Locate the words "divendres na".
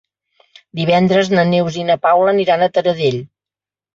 0.79-1.43